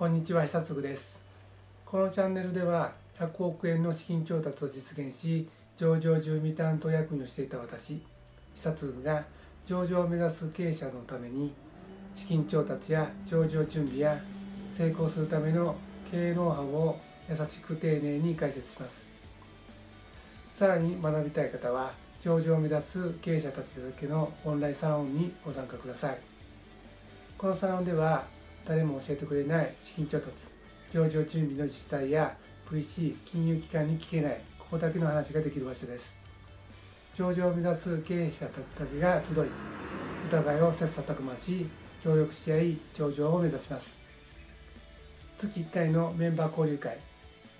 [0.00, 1.20] こんにちは久嗣です。
[1.84, 8.00] このチャンネルでは100億円の資金調達を実現し上場準備担当役員をしていた私
[8.54, 9.24] 久嗣が
[9.66, 11.52] 上場を目指す経営者のために
[12.14, 14.18] 資金調達や上場準備や
[14.72, 15.76] 成功するための
[16.10, 16.98] 経営ノウハウを
[17.28, 19.06] 優しく丁寧に解説します。
[20.56, 21.92] さらに学びたい方は
[22.22, 26.18] 上場を目指す経営者たちだけのオンラインサロンにご参加ください。
[27.36, 30.48] このサロンでは誰も教えてくれない資金調達
[30.92, 32.36] 上場準備の実際や
[32.70, 36.16] VC 金融機関に聞けないここだけの話ができる場所です。
[37.14, 39.36] 上場を目指す経営者たちだけが集い
[40.26, 41.66] お互いを切磋琢磨し
[42.02, 43.98] 協力し合い上場を目指します。
[45.38, 46.98] 月1回のメンバー交流会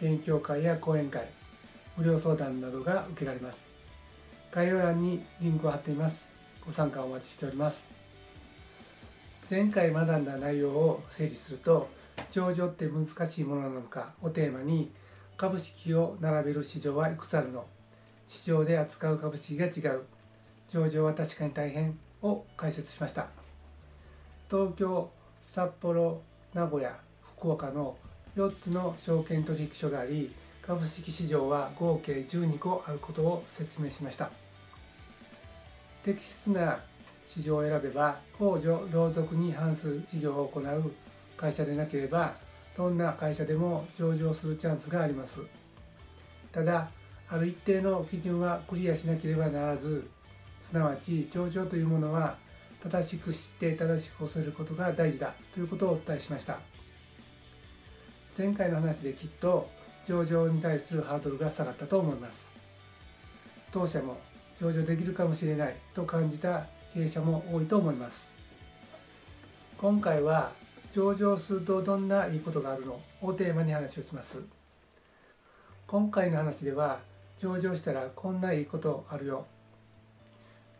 [0.00, 1.28] 勉強会や講演会
[1.96, 3.70] 無料相談などが受けられます。
[4.52, 6.28] 概要欄にリンクを貼っています。
[6.64, 7.99] ご参加お待ちしております。
[9.50, 11.88] 前回学んだ内容を整理すると
[12.30, 14.92] 上場って難しいものなのかをテーマに
[15.36, 17.66] 株式を並べる市場はいくつあるの？
[18.28, 20.02] 市場で扱う株式が違う。
[20.68, 23.26] 上場は確かに大変を解説しました。
[24.48, 26.22] 東京札幌
[26.54, 26.96] 名古屋
[27.36, 27.96] 福岡の
[28.36, 34.30] 4つの証券取引所があり株式市場は合計12個あることを説明しました。
[36.04, 36.78] 適切な
[37.30, 40.92] 市場を選べば公助労続に反する事業を行う
[41.36, 42.34] 会社でなければ
[42.76, 45.42] どんな会社でも上場するチャンスがあります。
[46.50, 46.90] ただ
[47.28, 50.10] ある一定の基準はクリアしなければならず
[50.60, 52.36] すなわち上場というものは
[52.82, 56.58] 正しく知って正しく教えることが大事だということをお伝えしました。
[58.36, 59.68] 前回の話できっと
[60.04, 62.50] 上場に対するハードルが下がったと思います。
[63.70, 64.18] 当社も
[64.60, 68.34] 上場できるかもしれないと感じた経営者も多いと思います。
[69.78, 70.52] 今回は
[70.92, 73.00] 上場するとどんないいことがあるの？
[73.22, 74.42] をテーマに話をします。
[75.86, 77.00] 今回の話では
[77.38, 79.46] 上場したらこんないいことあるよ。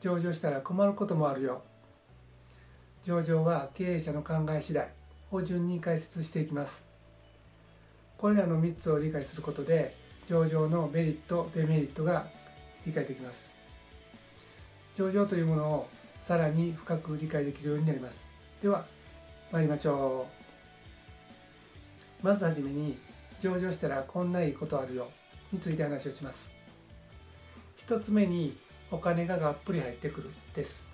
[0.00, 1.62] 上場したら困ることもあるよ。
[3.04, 4.88] 上場は経営者の考え次第
[5.30, 6.86] を順に解説していきます。
[8.18, 9.96] これらの3つを理解することで
[10.26, 12.26] 上場のメリットデメリットが
[12.84, 13.54] 理解できます。
[14.94, 15.88] 上場というものを
[16.22, 18.28] さらに深く理解できるようになります。
[18.62, 18.84] では
[19.50, 20.26] 参りましょ
[22.22, 22.26] う。
[22.26, 22.98] まずはじめに
[23.40, 25.08] 上場したらこんないいことあるよ
[25.50, 26.52] について話をします。
[27.78, 28.56] 1つ目に
[28.90, 30.86] お金ががっぷり入ってくるです。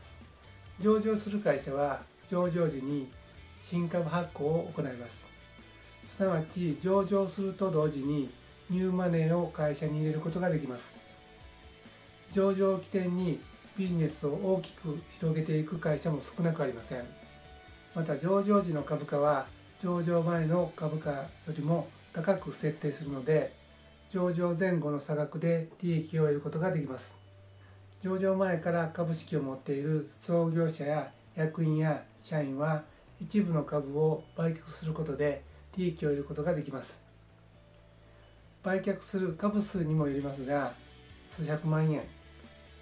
[0.80, 3.10] 上場する会社は上場時に
[3.58, 5.26] 新株発行を行います。
[6.06, 8.30] すなわち上場すると同時に
[8.70, 10.96] ニューマネーを会社に入れることができます。
[12.32, 13.40] 上場を起点に
[13.76, 17.04] ビジネスを大きく広げていく会社も少なくありません。
[17.94, 19.46] また上場時の株価は
[19.82, 23.52] 上場前の株価よりも高く設定するので
[24.08, 27.16] 上場前後の差額で利益を得ることができます。
[28.00, 32.84] 上場前から株式を持っている創業者や役員や社員は
[33.20, 35.42] 一部の株を売却することで
[35.76, 37.02] 利益を得ることができます。
[38.62, 40.72] 売却する株数にもよりますが
[41.28, 42.02] 数百万円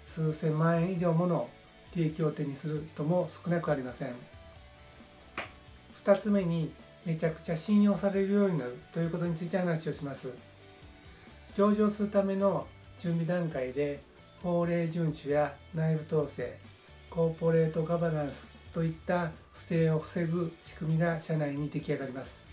[0.05, 1.49] 数千万円以上もの
[1.95, 4.15] 利益を手にする人も少なくありません。
[6.03, 6.71] 2つ目に
[7.05, 10.29] めちゃくちゃ信用されるようになるということについて話をします。
[11.53, 12.67] 上場するための
[12.99, 14.01] 準備段階で
[14.41, 16.57] 法令遵守や内部統制
[17.09, 22.45] コーポレートガバナンスといった不正を防ぐ仕組みが社内に出来上がります。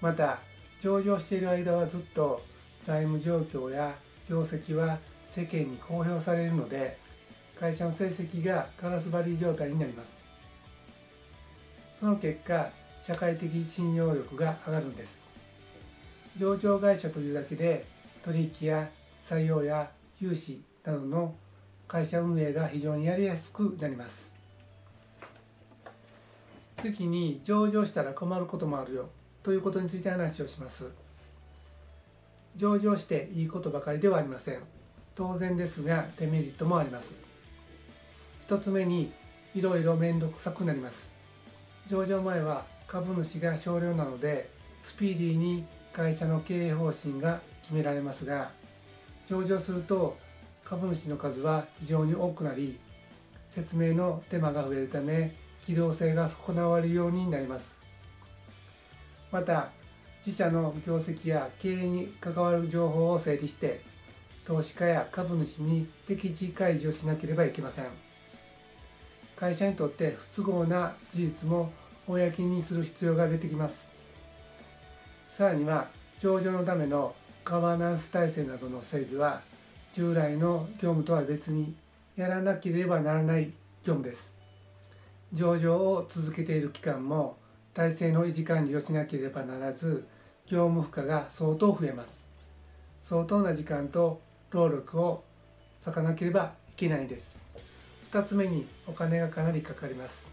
[0.00, 0.38] また
[0.80, 2.42] 上場している間はずっと
[2.84, 3.96] 財務状況や
[4.28, 6.98] 業績は世間に公表されるので
[7.58, 10.22] 会社の成績がガラス張り状態になります。
[11.98, 12.70] その結果
[13.02, 15.28] 社会的信用力が上がるんです。
[16.36, 17.84] 上場会社というだけで
[18.22, 18.88] 取引や
[19.24, 19.90] 採用や
[20.20, 21.34] 融資などの
[21.88, 24.34] 会社運営が非常にやりやすくなります。
[26.76, 29.08] 次に上場したら困ることもあるよ。
[29.42, 30.86] ということについて話をします。
[32.54, 34.77] 上場していいことばかりではありません。
[35.18, 37.16] 当然ですがデメリットもあります。
[38.46, 39.10] 1つ目に
[39.52, 41.10] いろいろ面倒くさくなります。
[41.88, 44.48] 上場前は株主が少量なので
[44.80, 48.52] スピーディーに会社の経営方針が決められますが
[49.28, 50.16] 上場すると
[50.64, 52.78] 株主の数は非常に多くなり
[53.50, 55.34] 説明の手間が増えるため
[55.66, 57.80] 機動性が損なわれるようになります。
[59.32, 59.70] また
[60.24, 63.97] 自社の業績や経営に関わる情報を整理して
[64.48, 67.84] 投資家や株主に適時開示をしなければいけません。
[69.36, 71.70] 会社にとって不都合な事実も
[72.06, 73.90] 公にする必要が出てきます。
[75.32, 77.14] さらには上場のための
[77.44, 79.42] ガバナンス体制などの整備は
[79.92, 81.74] 従来の業務とは別に
[82.16, 83.52] やらなければならない
[83.84, 84.34] 業務です。
[85.30, 87.36] 上場を続けている期間も
[87.74, 90.06] 体制の維持管理をしなければならず
[90.46, 92.24] 業務負荷が相当増えます。
[93.02, 95.24] 相当な時間と労力を
[95.84, 97.42] 割かなければいけないです。
[98.10, 100.30] 2つ目にお金がかなりかかります。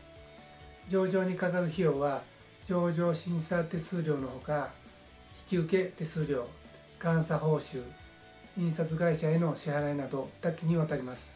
[0.88, 2.22] 上場にかかる費用は
[2.66, 4.70] 上場審査手数料のほか
[5.52, 6.48] 引き受け手数料
[7.02, 7.84] 監査報酬
[8.58, 11.36] 印刷会社への支払いなど多岐にわたります。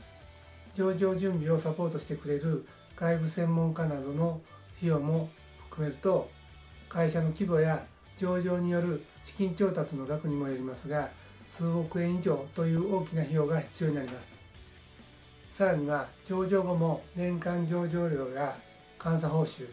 [0.74, 2.66] 上場準備をサポートしてくれる
[2.96, 4.40] 外部専門家などの
[4.78, 5.30] 費用も
[5.70, 6.30] 含めると
[6.88, 7.84] 会社の規模や
[8.18, 11.10] 上場による資金調達の額にもよりますが
[11.50, 14.36] 数億円以上という大きな費用が必要になります。
[15.51, 18.56] さらには上場後も年間上場料や
[19.04, 19.68] 監査報酬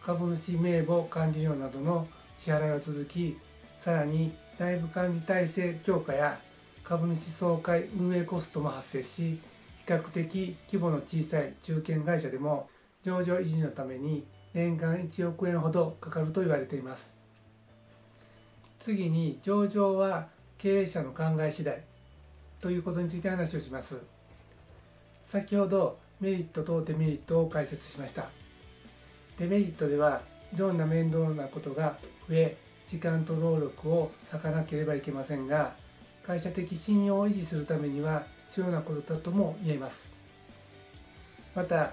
[0.00, 2.06] 株主名簿管理料などの
[2.38, 3.36] 支払いは続き
[3.78, 6.38] さらに内部管理体制強化や
[6.82, 9.38] 株主総会運営コストも発生し
[9.78, 12.70] 比較的規模の小さい中堅会社でも
[13.02, 14.24] 上場維持のために
[14.54, 17.18] 年間1億円ほどかかると言われています。
[18.78, 21.80] 次に上場は経営者の考え次第
[22.60, 24.02] ということについて話をします。
[25.22, 28.28] 先ほどメリットとデメリットを解説しました。
[29.38, 30.22] デメリットでは
[30.52, 31.96] いろんな面倒なことが
[32.28, 32.56] 増え
[32.86, 35.74] 時間と労力を割かなければいけませんが
[36.26, 40.12] 会社的信用を維持するためには必要なことだとも言えます。
[41.54, 41.92] また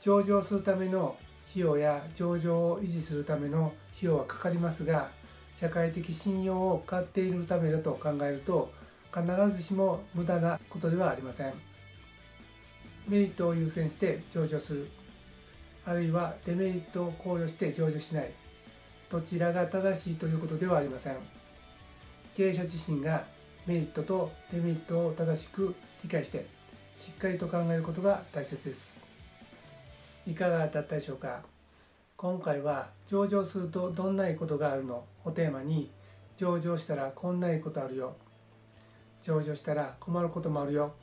[0.00, 1.16] 上場するための
[1.50, 5.10] 費用や上場を維持するための費用はかかりますが
[5.56, 8.70] 社会的信用を買っているためだと考えると
[9.12, 11.54] 必ずしも無駄なことではありません。
[13.08, 14.90] メリットを優先して上場する。
[15.86, 18.30] あるいはデメリットを考慮して上場しない。
[19.08, 21.16] どちらが正しいということではありません。
[22.36, 23.24] 経営者自身が
[23.66, 26.46] メリットとデメリットを正しく理解して
[26.96, 29.00] しっかりと考えることが大切です。
[30.26, 31.55] いかがだったでしょうか？
[32.18, 35.04] 今回は上場するとどんないことがあるの？
[35.24, 35.90] をテーマに
[36.36, 38.16] 上場したらこんないいことあるよ。
[39.22, 40.94] 上場したら困ることもあるよ。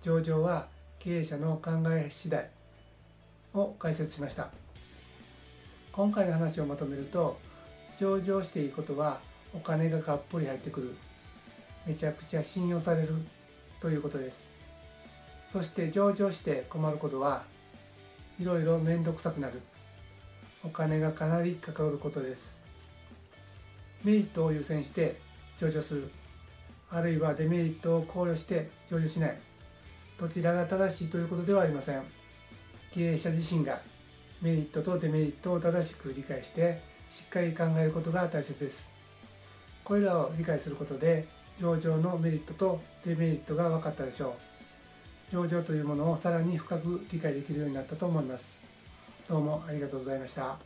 [0.00, 0.68] 上場は
[1.00, 2.48] 経営者の考え次第。
[3.52, 4.50] を解説しました。
[5.90, 7.36] 今回の話をまとめると
[7.98, 9.20] 上場していいことは
[9.52, 10.94] お金ががっぽり入ってくる。
[11.84, 13.08] めちゃくちゃ信用される。
[13.80, 14.50] ということです。
[15.48, 17.42] そして上場して困ることは
[18.38, 19.60] いろいろ面倒くさくなる。
[20.62, 22.60] お金がかなりかかることです。
[24.04, 25.20] メリットを優先して
[25.58, 26.10] 上場する。
[26.90, 29.38] あるいはデメリットを考慮して上場しない。
[30.18, 32.02] どちらが正しいということではありません。
[32.92, 33.80] 経営者自身が
[34.42, 38.90] メリットとデメリットを正しく理解してしっかり考えることが大切です。
[39.84, 41.26] これらを理解することで
[41.56, 44.36] 上場のメリットとデメリットが分かったでしょ
[45.30, 45.32] う。
[45.32, 48.69] 上場というものをさらに深く理解できるようになったと思います。
[49.28, 50.56] どうもありがとうございました。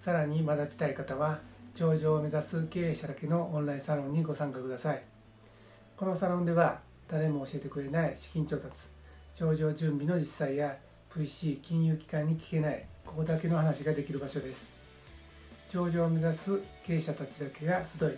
[0.00, 1.40] さらに学びたい方は
[1.74, 5.02] 上場を目指す経営者だけのオンラインサロンにご参加ください。
[5.96, 8.88] このサロンでは誰も教えてくれない資金調達
[9.34, 10.76] 上場準備の実際や
[11.14, 14.70] VC 金融機関に聞けないここだけの話ができる場所です。
[15.68, 18.08] 上場を目指す経営者たちだけが集い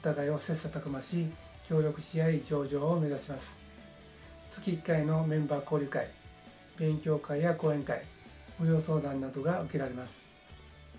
[0.00, 1.26] お互いを切磋琢磨し
[1.68, 3.56] 協力し合い上場を目指します。
[4.50, 6.08] 月1回のメンバー交流会
[6.80, 8.02] 勉強会や講演会
[8.58, 10.24] 無料相談などが受けられます。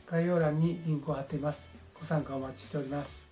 [0.05, 1.69] 概要欄にリンクを貼っています。
[1.99, 3.30] ご参加お待ちしております。